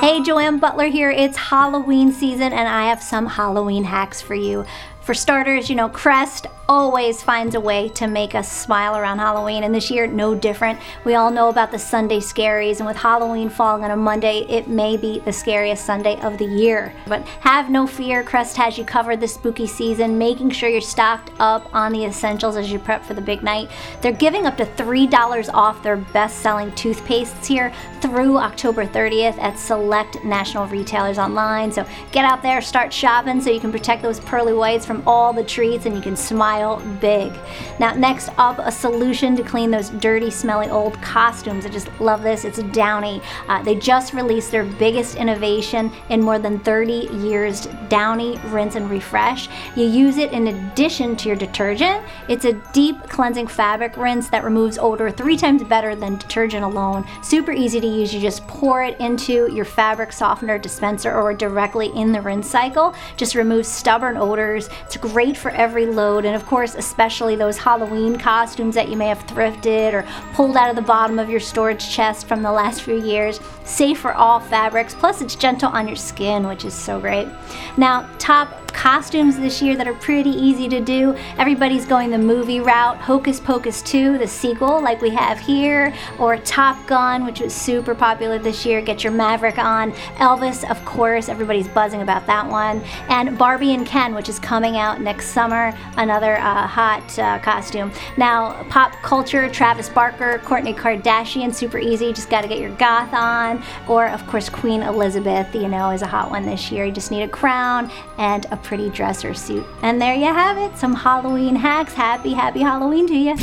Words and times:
Hey, 0.00 0.22
Joanne 0.22 0.58
Butler 0.58 0.88
here. 0.88 1.10
It's 1.10 1.36
Halloween 1.38 2.12
season, 2.12 2.52
and 2.52 2.68
I 2.68 2.84
have 2.84 3.02
some 3.02 3.26
Halloween 3.26 3.82
hacks 3.82 4.20
for 4.20 4.34
you. 4.34 4.66
For 5.00 5.14
starters, 5.14 5.70
you 5.70 5.74
know, 5.74 5.88
Crest 5.88 6.46
always 6.68 7.22
finds 7.22 7.54
a 7.54 7.60
way 7.60 7.88
to 7.90 8.08
make 8.08 8.34
us 8.34 8.50
smile 8.50 8.96
around 8.96 9.18
Halloween, 9.18 9.62
and 9.62 9.74
this 9.74 9.90
year, 9.90 10.06
no 10.08 10.34
different. 10.34 10.80
We 11.04 11.14
all 11.14 11.30
know 11.30 11.48
about 11.48 11.70
the 11.70 11.78
Sunday 11.78 12.18
scaries, 12.18 12.78
and 12.78 12.86
with 12.86 12.96
Halloween 12.96 13.48
falling 13.48 13.84
on 13.84 13.92
a 13.92 13.96
Monday, 13.96 14.40
it 14.48 14.66
may 14.66 14.96
be 14.96 15.20
the 15.20 15.32
scariest 15.32 15.84
Sunday 15.84 16.20
of 16.20 16.38
the 16.38 16.44
year. 16.44 16.92
But 17.06 17.22
have 17.40 17.70
no 17.70 17.86
fear, 17.86 18.24
Crest 18.24 18.56
has 18.56 18.76
you 18.76 18.84
covered 18.84 19.20
this 19.20 19.34
spooky 19.34 19.68
season, 19.68 20.18
making 20.18 20.50
sure 20.50 20.68
you're 20.68 20.80
stocked 20.80 21.30
up 21.38 21.72
on 21.72 21.92
the 21.92 22.04
essentials 22.04 22.56
as 22.56 22.72
you 22.72 22.80
prep 22.80 23.04
for 23.04 23.14
the 23.14 23.20
big 23.20 23.44
night. 23.44 23.70
They're 24.00 24.10
giving 24.10 24.46
up 24.46 24.56
to 24.56 24.66
$3 24.66 25.54
off 25.54 25.82
their 25.84 25.96
best 25.96 26.40
selling 26.40 26.72
toothpastes 26.72 27.46
here 27.46 27.72
through 28.00 28.38
October 28.38 28.84
30th 28.84 29.38
at 29.38 29.56
select 29.56 30.24
national 30.24 30.66
retailers 30.66 31.18
online. 31.18 31.70
So 31.70 31.86
get 32.10 32.24
out 32.24 32.42
there, 32.42 32.60
start 32.60 32.92
shopping 32.92 33.40
so 33.40 33.50
you 33.50 33.60
can 33.60 33.70
protect 33.70 34.02
those 34.02 34.18
pearly 34.18 34.52
whites 34.52 34.84
from 34.84 34.96
from 34.96 35.06
all 35.06 35.32
the 35.32 35.44
treats 35.44 35.84
and 35.84 35.94
you 35.94 36.00
can 36.00 36.16
smile 36.16 36.55
big. 37.00 37.32
Now, 37.78 37.94
next 37.94 38.30
up, 38.38 38.58
a 38.58 38.72
solution 38.72 39.36
to 39.36 39.42
clean 39.42 39.70
those 39.70 39.90
dirty, 39.90 40.30
smelly 40.30 40.68
old 40.68 41.00
costumes. 41.02 41.66
I 41.66 41.68
just 41.68 41.88
love 42.00 42.22
this. 42.22 42.44
It's 42.44 42.62
Downy. 42.62 43.20
Uh, 43.48 43.62
they 43.62 43.74
just 43.74 44.12
released 44.12 44.50
their 44.50 44.64
biggest 44.64 45.16
innovation 45.16 45.92
in 46.08 46.22
more 46.22 46.38
than 46.38 46.58
30 46.60 47.08
years 47.18 47.66
Downy 47.88 48.38
Rinse 48.46 48.76
and 48.76 48.90
Refresh. 48.90 49.48
You 49.76 49.84
use 49.86 50.16
it 50.16 50.32
in 50.32 50.48
addition 50.48 51.16
to 51.16 51.28
your 51.28 51.36
detergent. 51.36 52.02
It's 52.28 52.44
a 52.44 52.54
deep 52.72 53.02
cleansing 53.08 53.48
fabric 53.48 53.96
rinse 53.96 54.28
that 54.30 54.44
removes 54.44 54.78
odor 54.78 55.10
three 55.10 55.36
times 55.36 55.62
better 55.64 55.94
than 55.94 56.16
detergent 56.16 56.64
alone. 56.64 57.06
Super 57.22 57.52
easy 57.52 57.80
to 57.80 57.86
use. 57.86 58.14
You 58.14 58.20
just 58.20 58.46
pour 58.46 58.82
it 58.82 58.98
into 59.00 59.52
your 59.52 59.64
fabric 59.64 60.12
softener 60.12 60.58
dispenser 60.58 61.14
or 61.14 61.34
directly 61.34 61.88
in 61.94 62.12
the 62.12 62.20
rinse 62.20 62.48
cycle. 62.48 62.94
Just 63.16 63.34
removes 63.34 63.68
stubborn 63.68 64.16
odors. 64.16 64.68
It's 64.84 64.96
great 64.96 65.36
for 65.36 65.50
every 65.50 65.86
load, 65.86 66.24
and 66.24 66.34
of 66.34 66.45
course, 66.46 66.74
especially 66.74 67.36
those 67.36 67.58
Halloween 67.58 68.16
costumes 68.18 68.74
that 68.74 68.88
you 68.88 68.96
may 68.96 69.08
have 69.08 69.26
thrifted 69.26 69.92
or 69.92 70.06
pulled 70.32 70.56
out 70.56 70.70
of 70.70 70.76
the 70.76 70.82
bottom 70.82 71.18
of 71.18 71.28
your 71.28 71.40
storage 71.40 71.90
chest 71.90 72.26
from 72.26 72.42
the 72.42 72.52
last 72.52 72.82
few 72.82 73.00
years. 73.02 73.40
Safe 73.64 73.98
for 73.98 74.14
all 74.14 74.40
fabrics, 74.40 74.94
plus, 74.94 75.20
it's 75.20 75.34
gentle 75.34 75.70
on 75.70 75.86
your 75.86 75.96
skin, 75.96 76.46
which 76.46 76.64
is 76.64 76.74
so 76.74 77.00
great. 77.00 77.28
Now, 77.76 78.08
top 78.18 78.65
costumes 78.86 79.36
this 79.36 79.60
year 79.60 79.74
that 79.74 79.88
are 79.88 79.94
pretty 79.94 80.30
easy 80.30 80.68
to 80.68 80.80
do. 80.80 81.12
Everybody's 81.38 81.84
going 81.84 82.08
the 82.08 82.18
movie 82.18 82.60
route. 82.60 82.96
Hocus 82.98 83.40
Pocus 83.40 83.82
2, 83.82 84.16
the 84.16 84.28
sequel, 84.28 84.80
like 84.80 85.02
we 85.02 85.10
have 85.10 85.40
here, 85.40 85.92
or 86.20 86.36
Top 86.38 86.86
Gun, 86.86 87.24
which 87.24 87.40
was 87.40 87.52
super 87.52 87.96
popular 87.96 88.38
this 88.38 88.64
year. 88.64 88.80
Get 88.80 89.02
your 89.02 89.12
Maverick 89.12 89.58
on. 89.58 89.90
Elvis, 90.18 90.62
of 90.70 90.84
course, 90.84 91.28
everybody's 91.28 91.66
buzzing 91.66 92.02
about 92.02 92.28
that 92.28 92.48
one. 92.48 92.80
And 93.08 93.36
Barbie 93.36 93.74
and 93.74 93.84
Ken, 93.84 94.14
which 94.14 94.28
is 94.28 94.38
coming 94.38 94.76
out 94.76 95.00
next 95.00 95.30
summer, 95.30 95.76
another 95.96 96.36
uh, 96.36 96.68
hot 96.68 97.18
uh, 97.18 97.40
costume. 97.40 97.90
Now, 98.16 98.62
pop 98.70 98.92
culture, 99.02 99.48
Travis 99.48 99.88
Barker, 99.88 100.40
Kourtney 100.44 100.76
Kardashian, 100.76 101.52
super 101.52 101.78
easy. 101.78 102.12
Just 102.12 102.30
got 102.30 102.42
to 102.42 102.48
get 102.48 102.60
your 102.60 102.70
goth 102.76 103.12
on. 103.12 103.64
Or, 103.88 104.06
of 104.06 104.24
course, 104.28 104.48
Queen 104.48 104.82
Elizabeth, 104.82 105.52
you 105.56 105.66
know, 105.66 105.90
is 105.90 106.02
a 106.02 106.06
hot 106.06 106.30
one 106.30 106.44
this 106.44 106.70
year. 106.70 106.84
You 106.84 106.92
just 106.92 107.10
need 107.10 107.24
a 107.24 107.28
crown 107.28 107.90
and 108.16 108.46
a 108.52 108.56
pretty 108.56 108.75
dresser 108.90 109.34
suit. 109.34 109.66
And 109.82 110.00
there 110.00 110.14
you 110.14 110.26
have 110.26 110.58
it, 110.58 110.78
some 110.78 110.94
Halloween 110.94 111.56
hacks. 111.56 111.94
Happy, 111.94 112.32
happy 112.32 112.60
Halloween 112.60 113.06
to 113.08 113.16
you. 113.16 113.36